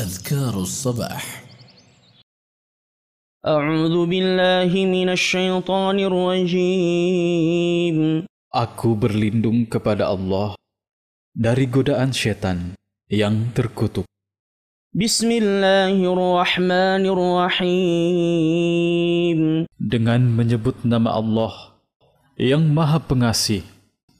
أذكار 0.00 0.54
الصباح 0.60 1.24
أعوذ 3.46 4.06
بالله 4.06 4.70
من 4.86 5.08
الشيطان 5.08 5.98
الرجيم 6.10 7.98
Aku 8.52 8.92
berlindung 9.00 9.64
kepada 9.64 10.12
Allah 10.12 10.52
dari 11.32 11.64
godaan 11.64 12.12
setan 12.12 12.76
yang 13.08 13.48
terkutuk. 13.56 14.04
بسم 14.92 15.32
الله 15.32 15.96
الرحمن 15.96 17.02
الرحيم 17.72 18.52
Dengan 19.80 20.20
menyebut 20.20 20.84
nama 20.84 21.16
Allah 21.16 21.80
yang 22.36 22.68
Maha 22.68 23.00
Pengasih 23.00 23.64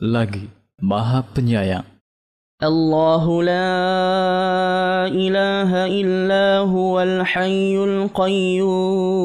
lagi 0.00 0.48
Maha 0.80 1.20
Penyayang. 1.28 1.84
الله 2.62 3.24
لا 3.42 3.68
إله 5.08 5.70
إلا 5.86 6.58
هو 6.68 7.00
الحي 7.02 7.74
القيوم 7.84 9.22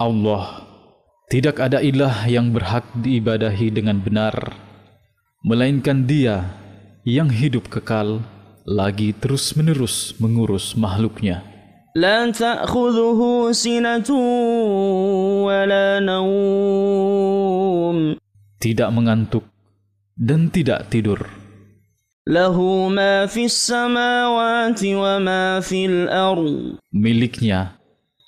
Allah 0.00 0.64
tidak 1.28 1.60
ada 1.60 1.84
ilah 1.84 2.24
yang 2.24 2.50
berhak 2.50 2.88
diibadahi 2.96 3.68
dengan 3.70 4.00
benar 4.00 4.56
melainkan 5.44 6.08
Dia 6.08 6.56
yang 7.04 7.28
hidup 7.32 7.68
kekal 7.68 8.24
lagi 8.68 9.12
terus-menerus 9.16 10.16
mengurus 10.20 10.76
makhluknya. 10.76 11.42
لا 11.96 12.30
تأخذه 12.30 13.50
سنة 13.50 14.06
ولا 15.42 15.98
نوم 16.06 17.50
Tidak 18.60 18.92
mengantuk 18.92 19.48
dan 20.14 20.52
tidak 20.52 20.92
tidur. 20.92 21.24
Miliknya 26.89 27.77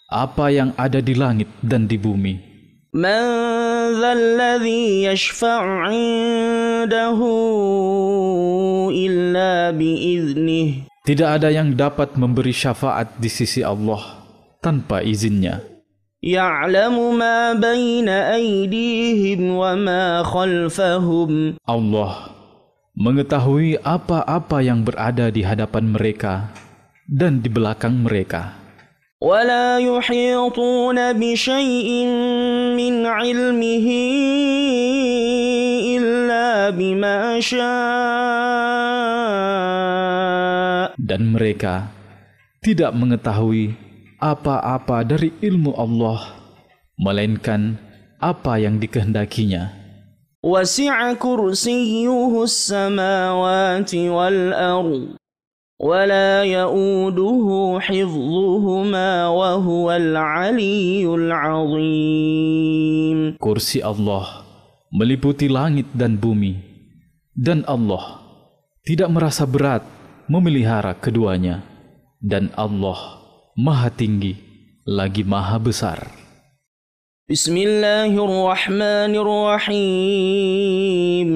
apa 0.06 0.54
yang 0.54 0.70
ada 0.78 1.02
di 1.02 1.18
langit 1.18 1.50
dan 1.66 1.90
di 1.90 1.98
bumi. 1.98 2.38
Tidak 11.02 11.30
ada 11.34 11.50
yang 11.50 11.74
dapat 11.74 12.14
memberi 12.22 12.54
syafaat 12.54 13.18
di 13.18 13.34
sisi 13.34 13.66
Allah 13.66 14.22
tanpa 14.62 15.02
izinnya. 15.02 15.66
Ya'lamu 16.22 17.18
ma 17.18 17.58
baina 17.58 18.38
aydihim 18.38 19.58
wa 19.58 19.74
ma 19.74 20.22
khalfahum. 20.22 21.58
Allah 21.66 22.37
mengetahui 22.97 23.81
apa-apa 23.81 24.61
yang 24.61 24.85
berada 24.85 25.33
di 25.33 25.41
hadapan 25.41 25.89
mereka 25.91 26.53
dan 27.09 27.41
di 27.41 27.49
belakang 27.49 28.05
mereka. 28.05 28.63
ولا 29.23 29.79
يحيطون 29.79 30.99
بشيء 31.15 31.89
من 32.75 33.07
علمه 33.07 33.89
إلا 35.95 36.75
بما 36.75 37.39
شاء 37.39 37.63
Dan 41.03 41.35
mereka 41.35 41.93
tidak 42.63 42.91
mengetahui 42.99 43.75
apa-apa 44.23 45.03
dari 45.03 45.35
ilmu 45.43 45.75
Allah, 45.75 46.35
melainkan 46.97 47.77
apa 48.23 48.57
yang 48.63 48.79
dikehendakinya. 48.79 49.76
وسع 50.47 51.13
كرسيه 51.13 52.43
السماوات 52.43 53.95
والأرض 53.95 55.09
ولا 55.83 56.43
يؤوده 56.43 57.47
حفظهما 57.81 59.29
وهو 59.29 59.87
العلي 59.93 61.07
العظيم 61.15 62.83
Kursi 63.39 63.83
Allah 63.83 64.43
meliputi 64.91 65.47
langit 65.51 65.87
dan 65.95 66.19
bumi, 66.19 66.59
dan 67.35 67.63
Allah 67.67 68.23
tidak 68.87 69.11
merasa 69.15 69.47
berat 69.47 69.83
memelihara 70.27 70.95
keduanya, 70.99 71.63
dan 72.23 72.51
Allah 72.59 73.23
Maha 73.59 73.91
Tinggi 73.95 74.35
lagi 74.87 75.23
Maha 75.27 75.59
Besar. 75.63 75.99
بسم 77.33 77.57
الله 77.57 78.13
الرحمن 78.13 79.13
الرحيم 80.23 81.31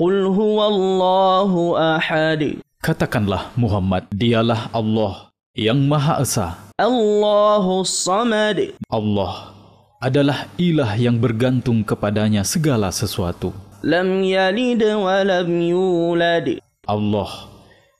قل 0.00 0.14
هو 0.32 0.58
الله 0.66 1.52
أحد 1.96 2.42
Katakanlah 2.80 3.52
Muhammad, 3.60 4.08
dialah 4.14 4.72
Allah 4.72 5.28
yang 5.52 5.76
Maha 5.84 6.24
Esa. 6.24 6.56
الله 6.80 7.64
الصمد 7.84 8.80
Allah 8.88 9.52
adalah 10.00 10.48
ilah 10.56 10.94
yang 10.96 11.20
bergantung 11.20 11.84
kepadanya 11.84 12.40
segala 12.40 12.88
sesuatu. 12.88 13.52
لم 13.84 14.24
يلد 14.24 14.80
ولم 14.80 15.50
يولد 15.52 16.64
Allah 16.88 17.30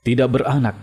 tidak 0.01 0.41
beranak 0.41 0.77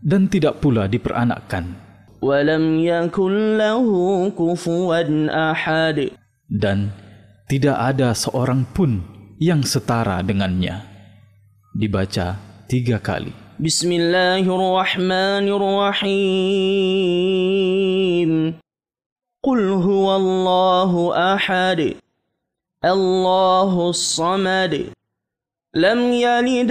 dan 0.00 0.24
tidak 0.32 0.56
pula 0.64 0.88
diperanakkan. 0.88 1.81
ولم 2.22 2.64
يكن 2.78 3.58
له 3.58 3.86
كفوا 4.34 5.02
أحد 5.52 6.10
dan 6.48 6.90
tidak 7.48 7.76
ada 7.76 8.16
seorang 8.16 8.64
pun 8.72 9.04
yang 9.36 9.62
setara 9.62 10.24
dengannya. 10.24 10.82
Dibaca 11.76 12.36
tiga 12.68 12.98
kali. 12.98 13.32
بسم 13.58 13.90
الله 13.92 14.46
الرحمن 14.46 15.46
الرحيم 15.50 16.30
قل 19.42 19.60
هو 19.82 20.16
الله 20.16 20.92
أحد 21.34 21.94
الله 22.84 23.88
الصمد 23.90 24.86
لم 25.74 26.00
يلد 26.12 26.70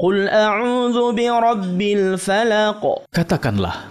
قل 0.00 0.28
أعوذ 0.28 1.16
برب 1.16 1.80
الفلق 1.80 2.82
Katakanlah, 3.08 3.88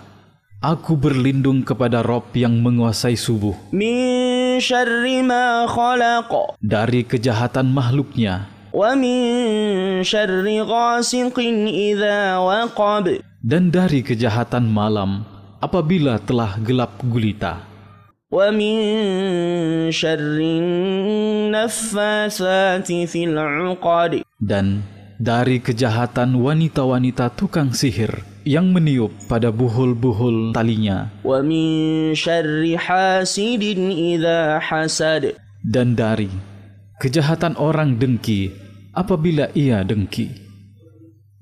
aku 0.61 0.93
berlindung 0.93 1.65
kepada 1.65 2.05
Rob 2.05 2.29
yang 2.37 2.61
menguasai 2.61 3.17
subuh 3.17 3.57
من 3.73 4.61
شر 4.61 5.01
ما 5.25 5.65
خلق 5.65 6.61
dari 6.61 7.01
kejahatan 7.09 7.73
makhluknya 7.73 8.45
ومن 8.69 9.17
شر 10.05 10.45
غاسق 10.45 11.33
إذا 11.73 12.37
وقب 12.37 13.25
dan 13.41 13.73
dari 13.73 14.05
kejahatan 14.05 14.69
malam 14.69 15.25
apabila 15.57 16.21
telah 16.21 16.53
gelap 16.61 17.01
gulita 17.01 17.65
ومن 18.29 18.77
شر 19.89 20.37
النفاثات 21.49 22.89
في 23.09 23.21
العقد 23.25 24.21
dan 24.37 24.85
dari 25.20 25.60
kejahatan 25.60 26.40
wanita-wanita 26.40 27.36
tukang 27.36 27.76
sihir 27.76 28.24
yang 28.48 28.72
meniup 28.72 29.12
pada 29.28 29.52
buhul-buhul 29.52 30.56
talinya. 30.56 31.12
Dan 35.60 35.92
dari 35.92 36.32
kejahatan 36.96 37.52
orang 37.60 38.00
dengki 38.00 38.48
apabila 38.96 39.52
ia 39.52 39.84
dengki. 39.84 40.32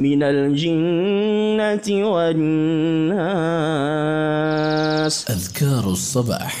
من 0.00 0.22
الجنة 0.22 1.88
والناس 3.90 5.16
أذكار 5.30 5.84
الصباح 5.84 6.54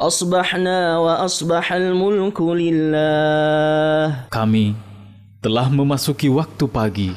أصبحنا 0.00 0.98
وأصبح 0.98 1.72
الملك 1.72 2.40
لله 2.42 4.26
Kami 4.34 4.74
telah 5.38 5.70
memasuki 5.70 6.26
waktu 6.26 6.66
pagi 6.66 7.14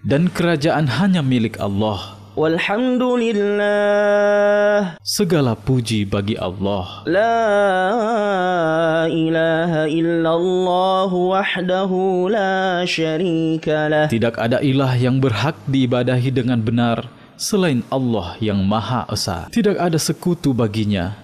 dan 0.00 0.32
kerajaan 0.32 0.88
hanya 0.88 1.20
milik 1.20 1.60
Allah. 1.60 2.15
Walhamdulillah. 2.37 5.01
Segala 5.01 5.57
puji 5.57 6.05
bagi 6.05 6.37
Allah. 6.37 7.01
La 7.09 9.09
ilaha 9.09 9.89
illallah 9.89 11.09
wahdahu 11.09 12.29
la 12.29 12.85
Tidak 12.85 14.37
ada 14.37 14.61
ilah 14.61 14.93
yang 15.01 15.17
berhak 15.17 15.57
diibadahi 15.65 16.29
dengan 16.29 16.61
benar 16.61 17.09
Selain 17.41 17.81
Allah 17.89 18.37
yang 18.37 18.61
Maha 18.61 19.09
Esa. 19.09 19.49
Tidak 19.49 19.81
ada 19.81 19.97
sekutu 19.97 20.53
baginya. 20.53 21.17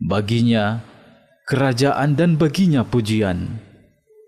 Baginya 0.00 0.80
kerajaan 1.48 2.12
dan 2.12 2.36
baginya 2.36 2.84
pujian. 2.84 3.48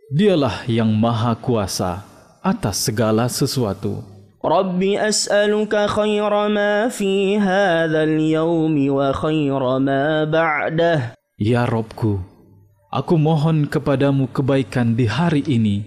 Dialah 0.09 0.65
yang 0.65 0.89
maha 0.89 1.37
kuasa 1.37 2.00
atas 2.41 2.89
segala 2.89 3.29
sesuatu. 3.29 4.00
Rabbi 4.41 4.97
as'aluka 4.97 5.85
khaira 5.85 6.49
ma 6.49 6.89
fi 6.89 7.37
hadzal 7.37 8.17
yaumi 8.17 8.89
wa 8.89 9.12
khaira 9.12 9.77
ma 9.77 10.25
ba'dah. 10.25 11.12
Ya 11.37 11.69
Robku, 11.69 12.25
aku 12.89 13.15
mohon 13.21 13.69
kepadamu 13.69 14.33
kebaikan 14.33 14.97
di 14.97 15.05
hari 15.05 15.45
ini 15.45 15.85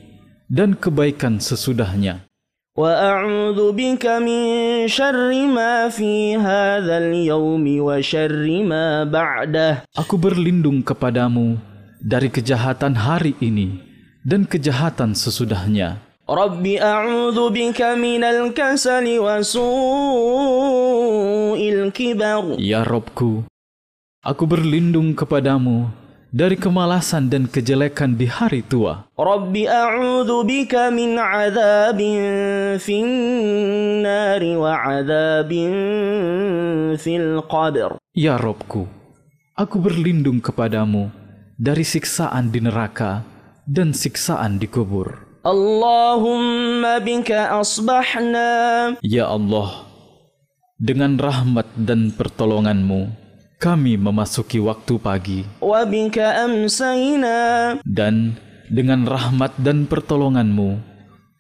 dan 0.54 0.78
kebaikan 0.78 1.42
sesudahnya. 1.42 2.30
وأعوذ 2.79 3.75
بك 3.75 4.07
من 4.23 4.41
شر 4.87 5.31
ما 5.51 5.89
في 5.91 6.39
هذا 6.39 6.95
اليوم 7.11 7.65
وشر 7.83 8.47
ما 8.63 9.03
بعده 9.03 9.83
Aku 9.99 10.15
berlindung 10.15 10.79
kepadamu 10.87 11.59
dari 11.99 12.31
kejahatan 12.31 12.95
hari 12.95 13.35
ini 13.43 13.83
dan 14.23 14.47
kejahatan 14.47 15.19
sesudahnya. 15.19 15.99
رب 16.31 16.61
أعوذ 16.67 17.39
بك 17.51 17.81
من 17.99 18.21
الكسل 18.25 19.07
وسوء 20.29 21.59
الكبر 21.59 22.61
Ya 22.63 22.85
Robku, 22.87 23.43
aku 24.23 24.45
berlindung 24.47 25.19
kepadamu 25.19 25.91
dari 26.34 26.58
kemalasan 26.58 27.30
dan 27.30 27.46
kejelekan 27.46 28.18
di 28.18 28.26
hari 28.26 28.66
tua. 28.66 29.06
Rabbi 29.14 29.70
a'udhu 29.70 30.42
bika 30.42 30.90
min 30.90 31.14
azabin 31.22 32.26
finnari 32.82 34.58
wa 34.58 34.74
azabin 34.98 35.74
fil 36.98 37.46
qabr. 37.46 38.02
Ya 38.18 38.42
Robku, 38.42 38.90
aku 39.54 39.78
berlindung 39.78 40.42
kepadamu 40.42 41.14
dari 41.54 41.86
siksaan 41.86 42.50
di 42.50 42.66
neraka 42.66 43.22
dan 43.70 43.94
siksaan 43.94 44.58
di 44.58 44.66
kubur. 44.66 45.22
Allahumma 45.46 46.98
bika 46.98 47.62
asbahna. 47.62 48.98
Ya 49.06 49.30
Allah, 49.30 49.86
dengan 50.82 51.22
rahmat 51.22 51.70
dan 51.78 52.10
pertolonganmu, 52.10 53.23
kami 53.63 53.99
memasuki 53.99 54.63
waktu 54.63 54.95
pagi. 55.03 55.43
وبك 55.59 56.17
أمسينا 56.19 57.39
Dan 57.83 58.39
dengan 58.71 59.03
rahmat 59.03 59.59
dan 59.59 59.91
pertolonganmu, 59.91 60.79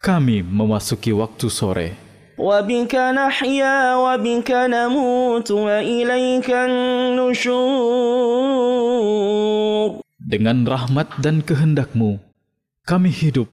kami 0.02 0.42
memasuki 0.42 1.14
waktu 1.14 1.46
sore. 1.46 1.90
وبك 2.38 2.94
نحيا 2.94 3.98
وبك 3.98 4.50
نموت 4.50 5.48
وإليك 5.50 6.48
النشور 7.78 9.90
Dengan 10.28 10.68
rahmat 10.68 11.24
dan 11.24 11.40
kehendakmu, 11.40 12.20
kami 12.84 13.08
hidup, 13.08 13.48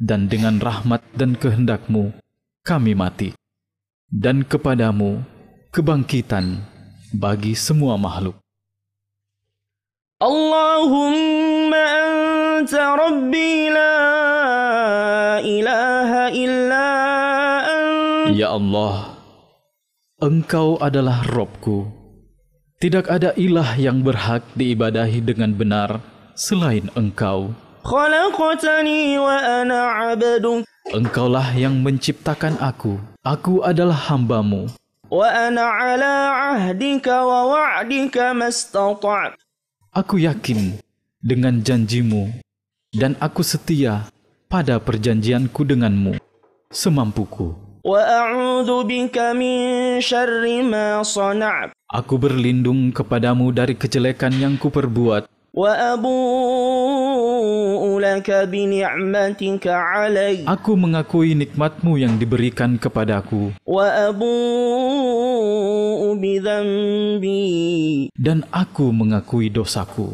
dan 0.00 0.24
dengan 0.24 0.56
rahmat 0.56 1.04
dan 1.12 1.36
kehendakmu, 1.36 2.16
kami 2.64 2.96
mati. 2.96 3.36
Dan 4.08 4.40
kepadamu, 4.40 5.20
kebangkitan 5.68 6.64
bagi 7.09 7.57
semua 7.57 7.97
makhluk. 7.97 8.37
Allahumma 10.19 11.79
anta 11.79 12.83
rabbi 12.99 13.71
la 13.71 13.95
ilaha 15.39 16.23
illa 16.35 16.87
anta. 17.63 18.35
Ya 18.35 18.51
Allah, 18.51 19.15
Engkau 20.19 20.75
adalah 20.83 21.23
Robku. 21.23 21.87
Tidak 22.79 23.07
ada 23.11 23.35
ilah 23.35 23.75
yang 23.75 24.03
berhak 24.03 24.43
diibadahi 24.55 25.19
dengan 25.23 25.51
benar 25.55 25.99
selain 26.35 26.87
Engkau. 26.95 27.51
Engkaulah 30.89 31.47
yang 31.55 31.75
menciptakan 31.79 32.55
aku. 32.59 32.99
Aku 33.23 33.63
adalah 33.63 33.99
hambamu 34.11 34.71
وأنا 35.10 35.60
على 35.62 36.12
عهدك 36.32 37.06
ووعدك 37.06 38.16
ما 38.34 38.48
استطعت 38.48 39.34
Aku 39.94 40.18
yakin 40.18 40.74
dengan 41.22 41.62
janjimu 41.62 42.34
dan 42.90 43.14
aku 43.22 43.46
setia 43.46 44.10
pada 44.50 44.82
perjanjianku 44.82 45.62
denganmu 45.62 46.18
semampuku. 46.74 47.54
وأعوذ 47.84 48.70
بك 48.88 49.16
من 49.36 49.54
شر 50.00 50.42
ما 50.66 51.04
صنعت 51.04 51.70
Aku 51.94 52.18
berlindung 52.18 52.90
kepadamu 52.90 53.54
dari 53.54 53.78
kejelekan 53.78 54.34
yang 54.34 54.58
kuperbuat 54.58 55.30
Aku 60.45 60.71
mengakui 60.77 61.33
nikmatmu 61.33 61.97
yang 61.97 62.21
diberikan 62.21 62.77
kepadaku. 62.77 63.51
Dan 68.13 68.45
aku 68.53 68.85
mengakui 68.93 69.49
dosaku. 69.49 70.13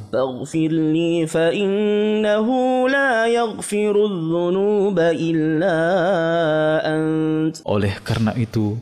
Oleh 7.65 7.95
karena 8.07 8.31
itu, 8.39 8.79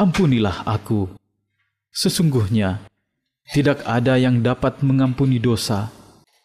ampunilah 0.00 0.64
aku. 0.64 1.12
Sesungguhnya, 1.92 2.80
tidak 3.50 3.82
ada 3.82 4.14
yang 4.14 4.46
dapat 4.46 4.78
mengampuni 4.86 5.42
dosa 5.42 5.90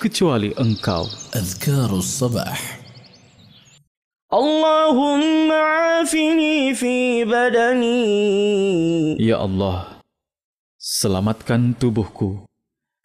kecuali 0.02 0.58
engkau. 0.58 1.06
Azkarus 1.38 2.18
sabah. 2.18 2.58
Allahumma 4.34 6.02
afini 6.02 6.74
fi 6.74 7.22
badani. 7.22 8.02
Ya 9.22 9.38
Allah, 9.38 10.02
selamatkan 10.82 11.78
tubuhku 11.78 12.42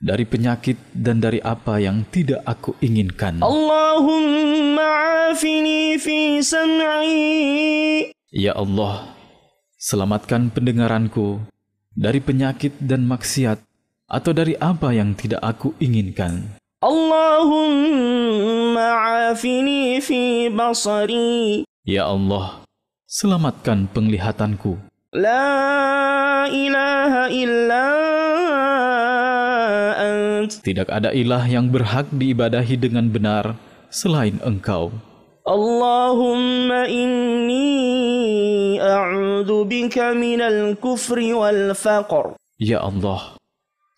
dari 0.00 0.24
penyakit 0.24 0.80
dan 0.96 1.20
dari 1.20 1.44
apa 1.44 1.76
yang 1.76 2.08
tidak 2.08 2.40
aku 2.48 2.72
inginkan. 2.80 3.44
Allahumma 3.44 4.88
afini 5.28 6.00
fi 6.00 6.40
sam'i. 6.40 8.08
Ya 8.32 8.56
Allah, 8.56 9.12
selamatkan 9.76 10.48
pendengaranku 10.48 11.44
dari 11.92 12.24
penyakit 12.24 12.80
dan 12.80 13.04
maksiat 13.04 13.69
atau 14.10 14.34
dari 14.34 14.58
apa 14.58 14.90
yang 14.90 15.14
tidak 15.14 15.38
aku 15.38 15.70
inginkan. 15.78 16.58
Allahumma 16.82 17.70
afini 19.30 20.02
fi 20.02 20.50
basari. 20.50 21.62
Ya 21.86 22.10
Allah, 22.10 22.66
selamatkan 23.06 23.86
penglihatanku. 23.94 24.76
La 25.14 26.46
ilaha 26.50 27.30
illa 27.30 27.86
ant. 29.94 30.50
Tidak 30.66 30.90
ada 30.90 31.14
ilah 31.14 31.46
yang 31.46 31.70
berhak 31.70 32.10
diibadahi 32.10 32.74
dengan 32.74 33.06
benar 33.06 33.54
selain 33.90 34.42
engkau. 34.42 34.90
Allahumma 35.46 36.86
inni 36.86 37.70
minal 40.16 40.76
kufri 40.78 41.34
wal 41.34 41.74
faqr. 41.74 42.36
Ya 42.60 42.80
Allah, 42.80 43.39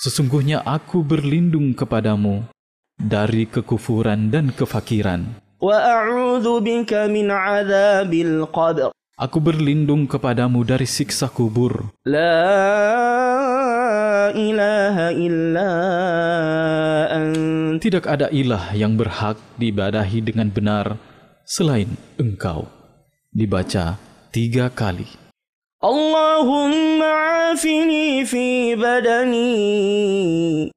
Sesungguhnya 0.02 0.66
aku 0.66 1.06
berlindung 1.06 1.78
kepadamu 1.78 2.42
dari 2.98 3.46
kekufuran 3.46 4.34
dan 4.34 4.50
kefakiran. 4.50 5.38
Aku 9.14 9.38
berlindung 9.38 10.10
kepadamu 10.10 10.66
dari 10.66 10.90
siksa 10.90 11.30
kubur. 11.30 11.94
La 12.02 12.34
ilaha 14.34 15.14
illa 15.14 15.70
Tidak 17.78 18.02
ada 18.02 18.26
ilah 18.34 18.74
yang 18.74 18.98
berhak 18.98 19.38
diibadahi 19.54 20.18
dengan 20.18 20.50
benar 20.50 20.98
selain 21.46 21.94
engkau. 22.18 22.66
Dibaca 23.30 24.02
tiga 24.34 24.66
kali. 24.66 25.21
اللهم 25.84 27.02
عافني 27.02 28.24
في 28.24 28.74
بدني. 28.74 30.70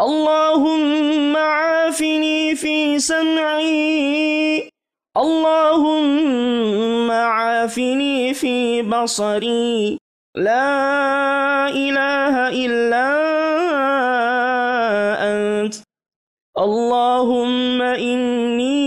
اللهم 0.00 1.36
عافني 1.36 2.54
في 2.54 2.98
سمعي. 2.98 4.70
اللهم 5.16 7.10
عافني 7.10 8.34
في 8.34 8.82
بصري. 8.82 9.98
لا 10.34 11.68
إله 11.68 12.48
إلا 12.48 13.10
أنت. 15.22 15.74
اللهم 16.58 17.82
إني 17.82 18.82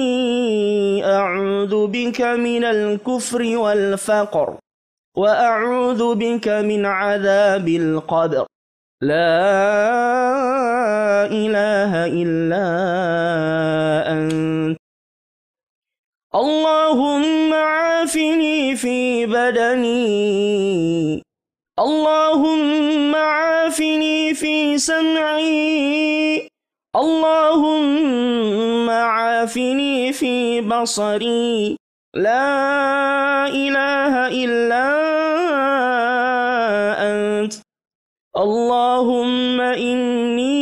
أعوذ 1.06 1.88
بك 1.88 2.22
من 2.22 2.64
الكفر 2.64 3.58
والفقر. 3.58 4.58
وأعوذ 5.18 6.16
بك 6.16 6.48
من 6.48 6.86
عذاب 6.86 7.68
القبر. 7.68 8.46
لا 9.02 9.38
إله 11.26 12.06
إلا 12.06 12.68
أنت. 14.14 14.78
اللهم 16.36 17.54
عافني 17.54 18.76
في 18.76 19.26
بدني. 19.26 21.22
اللهم 21.80 23.16
عافني 23.16 24.34
في 24.34 24.78
سمعي. 24.78 26.48
اللهم 26.96 28.90
عافني 28.90 30.14
في 30.14 30.62
بصري. 30.62 31.77
لا 32.18 33.46
إله 33.46 34.14
إلا 34.34 34.88
أنت. 36.98 37.54
اللهم 38.38 39.62
إني 39.62 40.58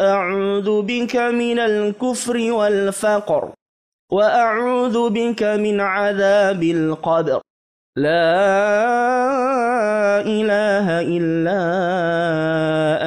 أعوذ 0.00 0.82
بك 0.82 1.16
من 1.16 1.58
الكفر 1.58 2.36
والفقر 2.52 3.52
وأعوذ 4.12 5.10
بك 5.10 5.42
من 5.42 5.80
عذاب 5.80 6.62
القبر. 6.62 7.40
لا 7.96 8.38
إله 10.22 10.86
إلا 11.00 11.62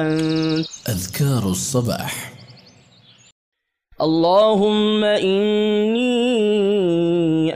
أنت. 0.00 0.68
أذكار 0.88 1.42
الصباح. 1.50 2.32
اللهم 4.00 5.04
إني 5.04 6.39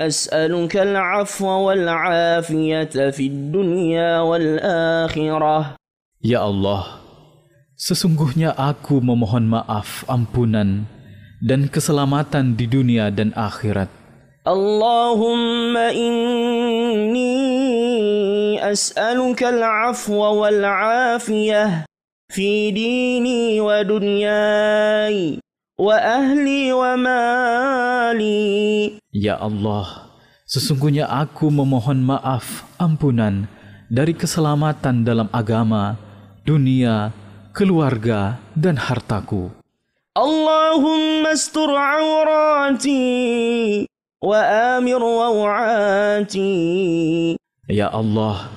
أسألك 0.07 0.77
العفو 0.77 1.47
والعافية 1.47 2.93
في 3.11 3.25
الدنيا 3.27 4.19
والآخرة 4.19 5.75
Ya 6.19 6.43
Allah, 6.43 6.99
sesungguhnya 7.79 8.51
aku 8.51 8.99
memohon 8.99 9.47
maaf 9.47 10.03
ampunan 10.11 10.83
dan 11.39 11.71
keselamatan 11.71 12.59
di 12.59 12.67
dunia 12.67 13.07
dan 13.07 13.31
akhirat. 13.39 13.87
اللهم 14.47 15.77
إني 15.77 17.29
أسألك 18.71 19.43
العفو 19.43 20.19
والعافية 20.41 21.85
في 22.33 22.71
ديني 22.71 23.61
ودنياي 23.61 25.39
وأهلي 25.79 26.73
ومالي 26.73 28.39
Ya 29.14 29.38
Allah, 29.38 30.10
sesungguhnya 30.42 31.06
aku 31.06 31.46
memohon 31.46 32.02
maaf, 32.02 32.66
ampunan 32.82 33.46
dari 33.86 34.10
keselamatan 34.10 35.06
dalam 35.06 35.30
agama, 35.30 35.94
dunia, 36.42 37.14
keluarga, 37.54 38.42
dan 38.58 38.74
hartaku. 38.74 39.54
Allahumma 40.18 41.30
astur 41.30 41.70
awrati 41.78 42.98
wa 44.18 44.40
amir. 44.82 44.98
Ya 47.70 47.86
Allah, 47.94 48.50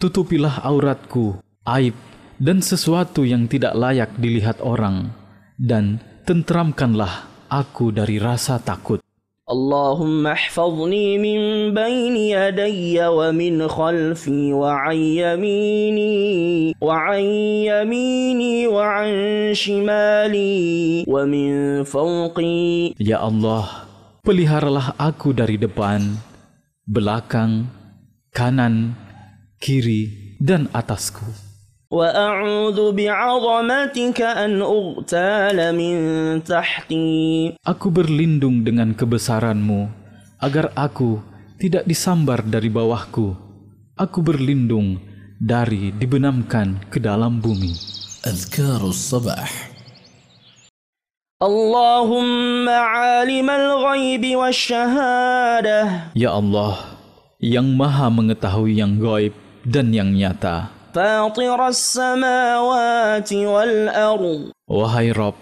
tutupilah 0.00 0.64
auratku, 0.64 1.44
aib, 1.68 1.92
dan 2.40 2.64
sesuatu 2.64 3.28
yang 3.28 3.44
tidak 3.52 3.76
layak 3.76 4.16
dilihat 4.16 4.64
orang, 4.64 5.12
dan 5.60 6.00
tentramkanlah 6.24 7.28
aku 7.52 7.92
dari 7.92 8.16
rasa 8.16 8.56
takut. 8.56 9.04
اللهم 9.49 10.27
احفظني 10.27 11.21
من 11.21 11.39
بين 11.77 12.17
يدي 12.17 12.97
ومن 12.97 13.67
خلفي 13.67 14.53
وعن 14.53 14.97
يميني 14.97 16.73
وعن 16.81 17.23
يميني 17.69 18.67
وعن 18.67 19.09
شمالي 19.53 21.05
ومن 21.05 21.83
فوقي 21.85 22.97
Ya 22.97 23.21
Allah, 23.21 23.85
peliharalah 24.25 24.97
aku 24.97 25.29
dari 25.29 25.61
depan, 25.61 26.17
belakang, 26.89 27.69
kanan, 28.33 28.97
kiri, 29.61 30.33
dan 30.41 30.73
atasku. 30.73 31.21
وأعوذ 31.91 32.79
بعظمتك 32.91 34.19
أن 34.21 34.61
أغتال 34.61 35.57
من 35.77 35.95
تحتي 36.43 37.55
Aku 37.63 37.87
berlindung 37.93 38.65
dengan 38.65 38.91
kebesaranmu, 38.97 39.87
agar 40.41 40.73
aku 40.75 41.21
tidak 41.61 41.87
disambar 41.87 42.43
dari 42.43 42.67
bawahku. 42.67 43.37
Aku 43.95 44.19
berlindung 44.19 44.99
dari 45.39 45.95
dibenamkan 45.95 46.83
ke 46.91 46.99
dalam 46.99 47.39
bumi. 47.39 47.95
أذكار 48.25 48.81
الصباح 48.81 49.51
اللهم 51.37 52.65
عالم 52.69 53.49
الغيب 53.49 54.23
والشهادة 54.35 55.79
Ya 56.17 56.33
Allah, 56.33 56.97
yang 57.37 57.69
maha 57.77 58.09
mengetahui 58.09 58.81
yang 58.81 58.97
gaib 58.97 59.37
dan 59.61 59.93
yang 59.93 60.09
nyata. 60.09 60.73
فاطر 60.95 61.59
السماوات 61.67 63.33
والأرض 63.33 64.41
Wahai 64.65 65.13
Rob, 65.13 65.35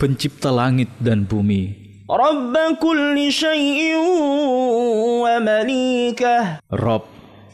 pencipta 0.00 0.48
langit 0.48 0.88
dan 1.02 1.28
bumi, 1.28 1.76
رب 2.10 2.54
كل 2.80 3.16
شيء 3.32 3.96
ومليكه 5.22 6.40
Rob, 6.72 7.02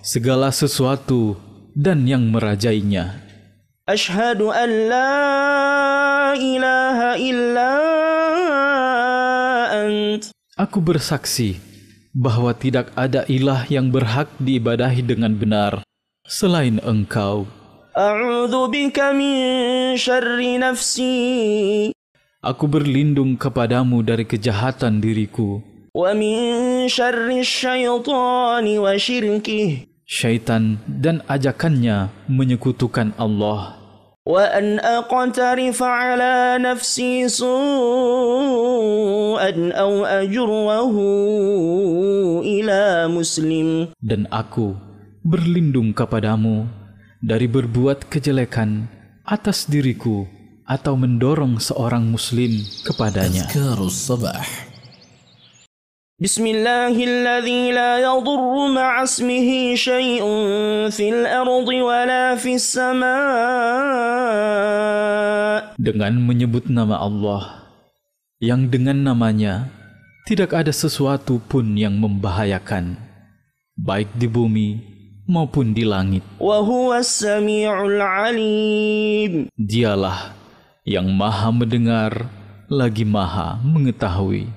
segala 0.03 0.51
sesuatu 0.55 1.35
dan 1.75 2.07
yang 2.07 2.27
merajainya. 2.31 3.29
أشهد 3.89 4.45
أن 4.45 4.71
لا 4.93 5.17
إله 6.37 6.99
إلا 7.17 7.73
أنت 9.89 10.23
Aku 10.59 10.83
bersaksi 10.83 11.57
bahwa 12.13 12.51
tidak 12.53 12.91
ada 12.99 13.23
ilah 13.31 13.63
yang 13.71 13.89
berhak 13.95 14.27
diibadahi 14.43 15.07
dengan 15.07 15.33
benar 15.33 15.87
selain 16.33 16.77
Engkau. 16.85 17.49
أعوذ 17.99 18.55
بك 18.71 18.95
من 19.19 19.35
شر 19.99 20.39
نفسي 20.39 21.91
Aku 22.39 22.71
berlindung 22.71 23.35
kepadamu 23.35 24.07
dari 24.07 24.23
kejahatan 24.23 25.03
diriku, 25.03 25.59
ومن 25.91 26.37
شر 26.87 27.27
الشيطان 27.27 28.67
وشركه 28.79 29.69
syaitan 30.07 30.79
dan 30.87 31.27
ajakannya 31.27 32.07
menyekutukan 32.31 33.11
Allah. 33.19 33.75
وأن 34.29 34.77
أقترف 34.79 35.83
على 35.83 36.61
نفسي 36.61 37.29
سوءا 37.33 37.73
أو 39.73 40.05
أجره 40.05 40.97
إلى 42.45 43.09
مسلم 43.09 43.89
Dan 44.05 44.29
aku 44.29 44.77
berlindung 45.27 45.93
kepadamu 45.93 46.65
dari 47.19 47.51
berbuat 47.51 48.07
kejelekan 48.07 48.87
atas 49.27 49.67
diriku 49.69 50.25
atau 50.69 50.97
mendorong 51.01 51.57
seorang 51.61 52.05
muslim 52.09 52.61
kepadanya. 52.85 53.49
أذكار 53.49 53.81
الصباح 53.81 54.69
بسم 56.19 56.45
الله 56.51 56.99
الذي 56.99 57.63
لا 57.79 58.03
يضر 58.03 58.43
مع 58.75 59.03
اسمه 59.07 59.79
شيء 59.79 60.19
في 60.91 61.07
الأرض 61.15 61.69
ولا 61.71 62.35
في 62.35 62.59
السماء 62.59 63.09
Dengan 65.79 66.19
menyebut 66.19 66.67
nama 66.67 66.99
Allah 66.99 67.71
yang 68.43 68.67
dengan 68.67 68.99
namanya 68.99 69.71
tidak 70.27 70.53
ada 70.59 70.75
sesuatu 70.75 71.39
pun 71.39 71.79
yang 71.79 71.95
membahayakan 72.03 72.99
baik 73.79 74.11
di 74.19 74.27
bumi 74.27 74.92
maupun 75.28 75.72
di 75.74 75.84
langit. 75.88 76.24
Dialah 79.56 80.20
yang 80.84 81.08
maha 81.16 81.50
mendengar, 81.52 82.28
lagi 82.68 83.08
maha 83.08 83.60
mengetahui. 83.64 84.48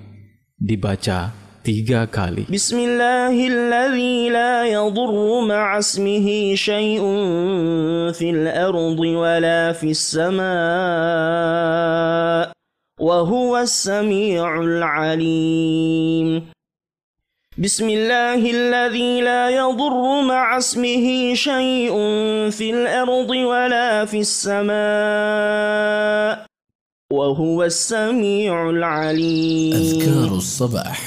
Dibaca 0.56 1.36
tiga 1.66 2.06
kali. 2.08 2.46
Bismillahilladzi 2.48 4.30
la 4.32 4.64
yadurru 4.64 5.44
ma'asmihi 5.44 6.56
syai'un 6.56 8.14
fil 8.16 8.48
ardi 8.48 9.12
wa 9.18 9.34
la 9.42 9.74
fis 9.76 10.00
sama' 10.16 11.36
wa 12.96 13.18
huwas 13.28 13.68
sami'ul 13.84 14.80
alim. 14.80 16.48
بسم 17.56 17.88
الله 17.88 18.36
الذي 18.36 19.24
لا 19.24 19.48
يضر 19.48 20.20
مع 20.28 20.58
اسمه 20.60 21.32
شيء 21.34 21.92
في 22.52 22.70
الأرض 22.70 23.30
ولا 23.32 24.04
في 24.04 24.20
السماء 24.20 24.76
وهو 27.08 27.64
السميع 27.64 28.52
العليم. 28.70 29.72
أذكار 29.72 30.36
الصباح. 30.36 31.00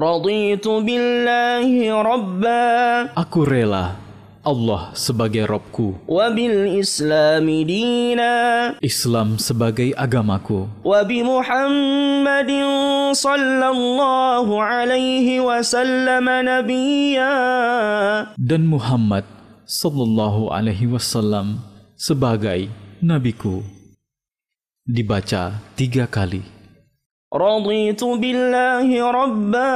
رضيت 0.00 0.64
بالله 0.64 1.68
ربا. 2.00 3.04
Aku 3.20 3.44
rela 3.44 3.99
Allah 4.45 4.93
sebagai 4.93 5.41
Robku, 5.49 5.97
وبالإسلام 6.05 7.47
دينا 7.65 8.33
Islam 8.85 9.41
sebagai 9.41 9.89
agamaku, 9.97 10.69
وبمحمد 10.85 12.51
صلى 13.17 13.67
الله 13.73 14.47
عليه 14.63 15.27
وسلم 15.41 16.25
نبيا 16.29 17.35
dan 18.37 18.69
Muhammad 18.69 19.25
Sallallahu 19.65 20.53
Alaihi 20.53 20.93
Wasallam 20.93 21.57
sebagai 21.97 22.69
nabiku. 23.01 23.65
Dibaca 24.85 25.57
tiga 25.73 26.05
kali. 26.05 26.45
رضيت 27.35 27.99
بالله 28.03 28.87
ربا 29.11 29.75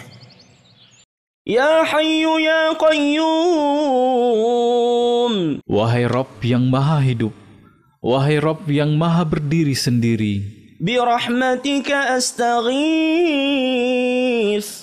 يا 1.46 1.86
حي 1.86 2.26
يا 2.26 2.74
قيوم 2.74 3.36
Wahai 5.70 6.10
Rob 6.10 6.26
yang 6.42 6.66
maha 6.66 6.98
hidup, 6.98 7.30
wahai 8.02 8.42
Rob 8.42 8.66
yang 8.66 8.98
maha 8.98 9.22
berdiri 9.22 9.78
sendiri, 9.78 10.42
برحمتك 10.82 11.86
أستغيث 12.18 13.46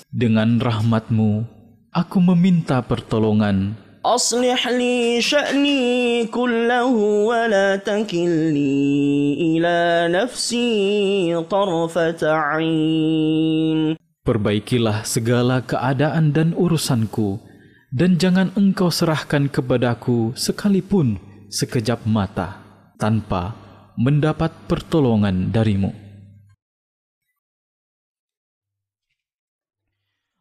dengan 0.08 0.56
rahmatmu, 0.56 1.44
aku 1.92 2.16
meminta 2.24 2.80
pertolongan. 2.80 3.76
أصلح 4.04 4.68
لي 4.68 5.20
شأني 5.20 6.26
كله 6.28 6.84
ولا 7.28 7.76
تكلني 7.76 8.76
إلى 9.56 10.08
نفسي 10.12 11.40
طرفة 11.48 12.20
عين 12.32 13.96
Perbaikilah 14.29 15.09
segala 15.09 15.57
keadaan 15.65 16.29
dan 16.29 16.53
urusanku, 16.53 17.41
dan 17.89 18.21
jangan 18.21 18.53
engkau 18.53 18.93
serahkan 18.93 19.49
kepadaku 19.49 20.37
sekalipun 20.37 21.17
sekejap 21.49 22.05
mata, 22.05 22.61
tanpa 23.01 23.57
mendapat 23.97 24.53
pertolongan 24.69 25.49
darimu. 25.49 25.89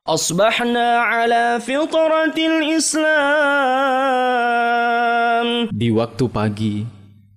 أصبحنا 0.08 0.88
على 1.04 1.60
فطرة 1.60 2.36
الإسلام 2.36 3.08
Di 5.72 5.88
waktu 5.92 6.24
pagi, 6.28 6.88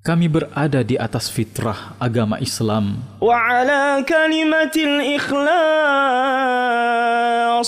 kami 0.06 0.30
berada 0.30 0.87
di 0.87 0.94
atas 0.94 1.26
fitrah 1.26 1.98
agama 1.98 2.38
Islam, 2.38 3.02
وعلى 3.18 4.06
كلمة 4.06 4.70
الإخلاص 4.76 5.48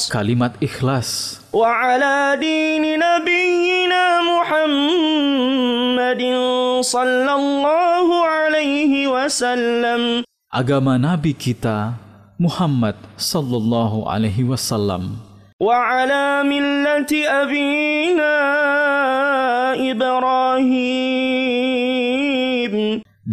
kalimat 0.06 0.54
ikhlas, 0.62 1.42
وعلى 1.50 2.38
دين 2.38 2.94
نبينا 2.94 4.04
محمد 4.22 6.22
صلى 6.86 7.32
الله 7.34 8.06
عليه 8.26 8.92
وسلم 9.10 10.22
agama 10.54 10.94
Nabi 10.94 11.34
kita 11.34 11.98
Muhammad 12.38 12.94
sallallahu 13.18 14.06
alaihi 14.06 14.46
wasallam, 14.46 15.26
وعلى 15.58 16.46
ملة 16.46 17.10
أبينا 17.10 18.34
إبراهيم 19.90 21.71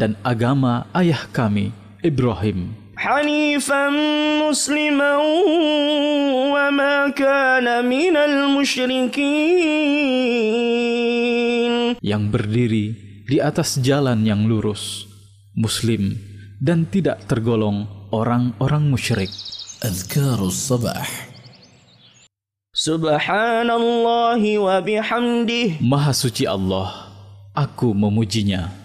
dan 0.01 0.17
agama 0.25 0.89
ayah 0.97 1.29
kami 1.29 1.77
Ibrahim. 2.01 2.73
Hanifan 2.97 3.93
musliman 4.41 5.21
wa 6.49 6.73
ma 6.73 7.13
kana 7.13 7.85
minal 7.85 8.49
musyrikin. 8.57 9.21
Yang 12.01 12.25
berdiri 12.33 12.87
di 13.29 13.37
atas 13.45 13.77
jalan 13.85 14.25
yang 14.25 14.49
lurus, 14.49 15.05
muslim 15.53 16.17
dan 16.57 16.89
tidak 16.89 17.29
tergolong 17.29 17.85
orang-orang 18.09 18.89
musyrik. 18.89 19.29
Azkarus 19.81 20.69
sabah. 20.69 21.09
Subhanallah 22.77 24.41
wa 24.41 24.77
bihamdih. 24.81 25.81
Maha 25.81 26.13
suci 26.13 26.45
Allah, 26.45 27.13
aku 27.57 27.97
memujinya 27.97 28.80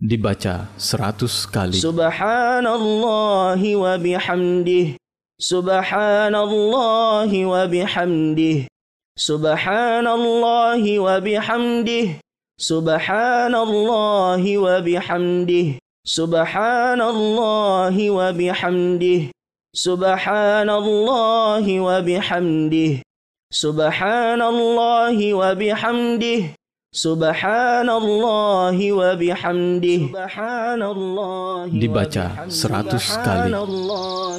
dibaca 0.00 0.68
seratus 0.76 1.48
kali. 1.48 1.80
Subhanallah 1.80 3.58
wa 3.58 3.94
bihamdih. 3.96 4.96
Subhanallah 5.36 7.28
wa 7.28 7.62
bihamdih. 7.68 8.68
Subhanallah 9.16 10.80
wa 10.80 11.16
bihamdih. 11.20 12.20
Subhanallah 12.56 14.40
wa 14.40 14.80
bihamdih. 14.80 15.76
Subhanallah 16.06 17.92
wa 17.92 18.32
bihamdih. 18.32 19.28
Subhanallah 19.76 21.60
wa 21.60 21.96
bihamdih. 22.00 23.04
Subhanallah 23.52 25.12
wa 25.12 25.52
bihamdih. 25.52 26.55
Subhanallah 26.96 28.72
wa 28.72 29.12
bihamdih. 29.20 30.16
Subhanallah 30.16 31.68
Dibaca 31.68 32.48
seratus 32.48 33.12
kali. 33.20 33.52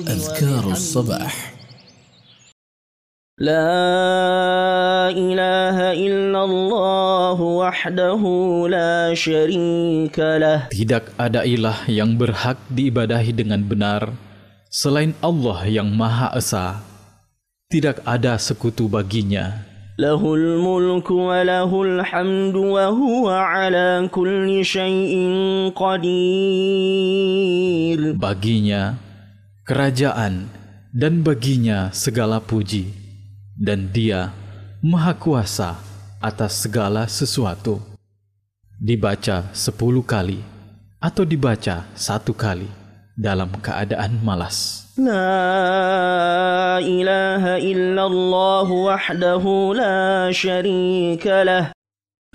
Azkarus 0.09 0.81
sabah. 0.81 1.29
لا 3.37 5.13
إله 5.13 5.77
إلا 5.93 6.41
الله 6.41 7.37
وحده 7.37 8.21
لا 8.65 9.13
شريك 9.13 10.17
Tidak 10.73 11.03
ada 11.21 11.45
ilah 11.45 11.85
yang 11.85 12.17
berhak 12.17 12.57
diibadahi 12.73 13.37
dengan 13.37 13.61
benar 13.61 14.09
selain 14.73 15.13
Allah 15.21 15.69
yang 15.69 15.93
Maha 15.93 16.33
Esa. 16.33 16.81
Tidak 17.69 18.01
ada 18.09 18.41
sekutu 18.41 18.89
baginya. 18.89 19.76
له 19.98 20.34
الملك 20.34 21.10
وله 21.10 21.82
الحمد 21.82 22.56
وهو 22.56 23.28
على 23.28 24.08
كل 24.08 24.64
شيء 24.64 25.12
قدير 25.76 26.92
Baginya 28.16 28.96
kerajaan 29.68 30.48
dan 30.96 31.20
baginya 31.20 31.92
segala 31.92 32.40
puji. 32.40 32.88
Dan 33.52 33.92
dia 33.92 34.32
Maha 34.80 35.12
Kuasa 35.14 35.76
atas 36.18 36.64
segala 36.64 37.04
sesuatu. 37.06 37.78
Dibaca 38.80 39.46
sepuluh 39.54 40.02
kali 40.02 40.42
atau 40.98 41.22
dibaca 41.22 41.86
satu 41.94 42.34
kali 42.34 42.66
dalam 43.17 43.49
keadaan 43.65 44.21
malas. 44.21 44.87
La 45.01 46.77
ilaha 46.79 47.57
illallah 47.57 48.67
wahdahu 48.69 49.73
la 49.73 50.29
syarika 50.29 51.41
lah. 51.41 51.73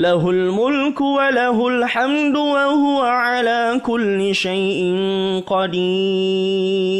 Lahul 0.03 0.51
mulku 0.51 1.17
wa 1.17 1.31
lahul 1.31 1.87
hamdu 1.87 2.43
wa 2.43 2.75
huwa 2.75 3.07
ala 3.39 3.79
kulli 3.79 4.35
syai'in 4.35 5.47
qadir. 5.47 6.93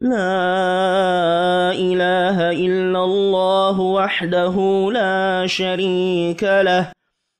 لا 0.00 1.76
إله 1.76 2.50
إلا 2.56 3.04
الله 3.04 3.80
وحده 3.80 4.56
لا 4.92 5.46
شريك 5.46 6.42
له 6.42 6.92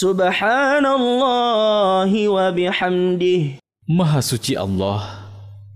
سبحان 0.00 0.82
الله 0.86 2.10
وبحمده 2.28 3.42
Maha 3.86 4.18
suci 4.18 4.58
Allah, 4.58 5.22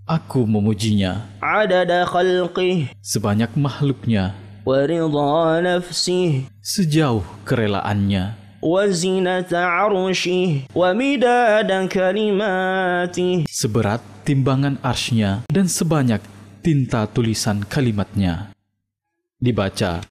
aku 0.03 0.43
memujinya 0.43 1.31
عدد 1.39 1.87
خلقه 2.11 2.91
sebanyak 3.07 3.55
makhluknya, 3.55 4.35
ورضا 4.67 5.63
نفسه 5.63 6.51
sejauh 6.59 7.23
kerelaannya, 7.47 8.35
وزنة 8.59 9.53
عرشه 9.55 10.75
ومداد 10.75 11.71
كلماته 11.89 13.47
seberat 13.47 14.03
timbangan 14.27 14.75
arsnya 14.83 15.47
dan 15.47 15.71
sebanyak 15.71 16.19
tinta 16.67 17.07
tulisan 17.07 17.63
kalimatnya. 17.63 18.51
Dibaca 19.39 20.03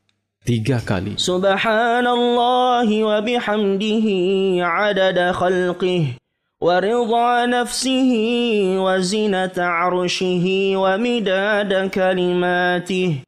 tiga 0.45 0.79
kali. 0.85 1.17
Subhanallah 1.17 2.85
wa 2.85 3.19
bihamdihi 3.25 4.61
adada 4.61 5.33
khalqih 5.33 6.21
wa 6.61 6.81
ridha 6.81 7.49
nafsihi 7.49 8.77
wa 8.77 9.01
zinata 9.01 9.65
arshihi 9.65 10.77
wa 10.77 11.01
midada 11.01 11.89
kalimatih. 11.89 13.25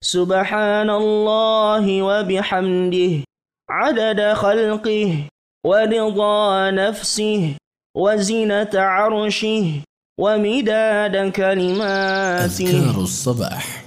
Subhanallah 0.00 1.84
wa 1.84 2.24
bihamdihi 2.24 3.28
adada 3.68 4.32
khalqih 4.32 5.28
wa 5.60 5.84
ridha 5.84 6.72
nafsihi 6.72 7.60
wa 7.94 8.16
zinata 8.16 8.80
arshihi 8.80 9.84
ومداد 10.18 11.32
كلماته 11.32 12.68
أذكار 12.68 13.00
الصباح 13.00 13.85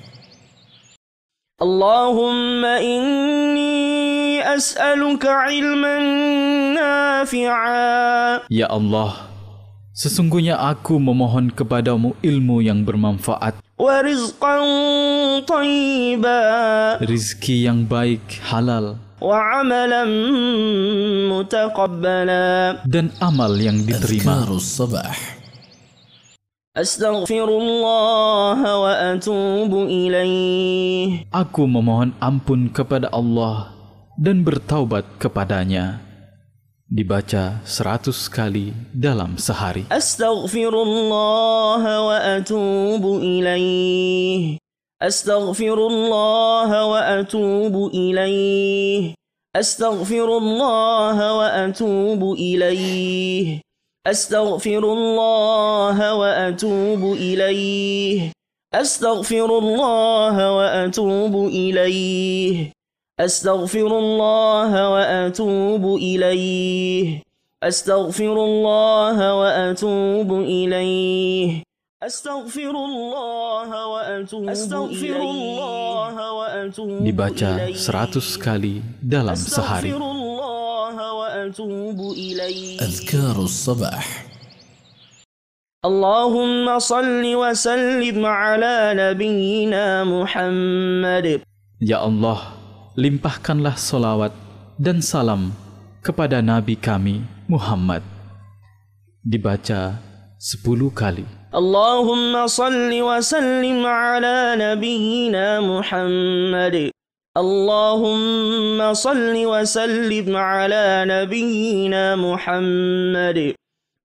اللهم 1.63 2.65
إني 2.67 4.43
أسألك 4.43 5.23
علما 5.23 5.97
نافعا 6.75 8.51
Ya 8.51 8.67
Allah, 8.67 9.31
sesungguhnya 9.95 10.59
aku 10.59 10.99
memohon 10.99 11.55
kepadamu 11.55 12.19
ilmu 12.27 12.59
yang 12.59 12.83
bermanfaat, 12.83 13.55
ورزقا 13.79 14.57
طيبا 15.47 16.43
rizki 17.07 17.71
yang 17.71 17.87
baik, 17.87 18.43
halal, 18.51 18.99
وعملا 19.23 20.05
متقبلا 21.31 22.83
dan 22.83 23.15
amal 23.23 23.55
yang 23.57 23.79
diterima. 23.87 24.43
Astaghfirullah 26.78 28.62
wa 28.62 28.94
atubu 29.10 29.90
ilaih. 29.90 31.26
Aku 31.34 31.66
memohon 31.66 32.14
ampun 32.22 32.70
kepada 32.70 33.10
Allah 33.10 33.74
dan 34.22 34.46
bertaubat 34.46 35.18
kepadanya. 35.18 35.98
Dibaca 36.86 37.66
seratus 37.66 38.30
kali 38.30 38.70
dalam 38.94 39.42
sehari. 39.42 39.90
Astaghfirullah 39.90 41.82
wa 41.82 42.18
atubu 42.38 43.18
ilaih. 43.18 44.62
Astaghfirullah 45.02 46.70
wa 46.70 47.02
atubu 47.18 47.90
ilaih. 47.90 49.18
Astaghfirullah 49.58 51.18
wa 51.18 51.50
atubu 51.66 52.38
ilaih. 52.38 53.66
أستغفر 54.08 54.84
الله 54.94 56.16
وأتوب 56.16 57.14
إليه. 57.14 58.32
أستغفر 58.74 59.58
الله 59.58 60.36
وأتوب 60.56 61.36
إليه. 61.48 62.72
أستغفر 63.20 64.00
الله 64.00 64.72
وأتوب 64.92 65.84
إليه. 65.96 67.22
أستغفر 67.64 68.36
الله 68.46 69.36
وأتوب 69.36 70.30
إليه. 70.32 71.64
أستغفر 72.00 72.72
الله 72.72 73.88
وأتوب 73.88 74.50
أستغفر 74.50 75.20
الله 75.22 76.16
وأتوب 76.34 77.04
Dibaca 77.04 77.60
seratus 77.76 78.40
kali 78.40 78.80
dalam 79.04 79.36
sehari. 79.36 79.92
أستغفر 81.49 81.65
الله 81.65 81.95
وأتوب 81.95 82.13
إليه 82.13 82.81
أذكار 82.81 83.43
الصباح 83.43 84.27
اللهم 85.85 86.79
صل 86.79 87.25
وسلم 87.35 88.27
على 88.27 88.93
نبينا 88.97 90.05
محمد 90.05 91.41
Ya 91.85 92.01
Allah, 92.01 92.57
limpahkanlah 92.97 93.77
solawat 93.77 94.33
dan 94.81 95.05
salam 95.05 95.53
kepada 96.01 96.41
Nabi 96.41 96.79
kami 96.81 97.21
Muhammad. 97.51 98.01
Dibaca 99.21 100.01
sepuluh 100.41 100.89
kali. 100.95 101.25
اللهم 101.55 102.47
صل 102.47 102.91
وسلم 102.91 103.87
على 103.87 104.55
نبينا 104.59 105.61
محمد 105.61 106.91
اللهم 107.38 108.94
صل 108.94 109.46
وسلم 109.46 110.36
على 110.36 111.06
نبينا 111.08 112.16
محمد. 112.16 113.54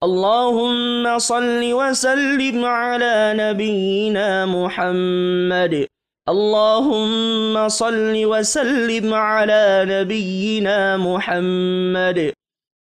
اللهم 0.04 1.18
صل 1.18 1.72
وسلم 1.72 2.64
على 2.64 3.34
نبينا 3.36 4.46
محمد. 4.46 5.86
اللهم 6.28 7.68
صل 7.68 8.14
وسلم 8.24 9.14
على 9.14 9.84
نبينا 9.88 10.96
محمد. 10.96 12.32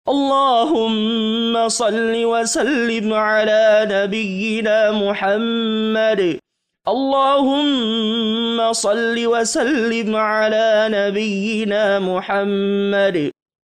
اللهم 0.08 1.68
صل 1.68 2.24
وسلم 2.24 3.14
على 3.14 3.88
نبينا 3.90 4.90
محمد. 4.92 6.43
اللهم 6.88 8.72
صل 8.72 9.16
وسلم 9.26 10.16
على 10.16 10.88
نبينا 10.92 11.98
محمد. 11.98 13.30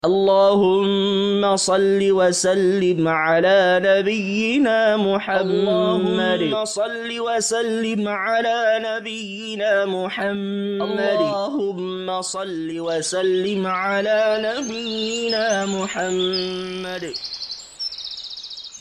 اللهم 0.05 1.55
صل 1.55 1.99
وسلم 2.11 3.07
على 3.07 3.81
نبينا 3.83 4.97
محمد. 4.97 5.41
اللهم 5.41 6.65
صل 6.65 7.09
وسلم 7.19 8.07
على 8.07 8.79
نبينا 8.85 9.85
محمد. 9.85 11.21
اللهم 11.21 12.21
صل 12.21 12.69
وسلم 12.79 13.67
على 13.67 14.21
نبينا 14.45 15.65
محمد. 15.65 17.13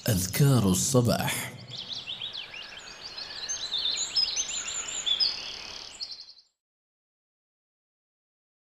أذكار 0.09 0.63
الصباح. 0.69 1.58